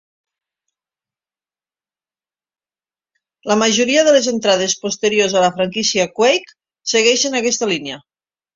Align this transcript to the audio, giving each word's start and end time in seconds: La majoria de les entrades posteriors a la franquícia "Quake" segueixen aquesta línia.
La 3.53 3.59
majoria 3.63 4.07
de 4.09 4.15
les 4.17 4.31
entrades 4.33 4.77
posteriors 4.89 5.39
a 5.43 5.47
la 5.47 5.53
franquícia 5.61 6.09
"Quake" 6.19 6.57
segueixen 6.97 7.43
aquesta 7.45 7.73
línia. 7.77 8.03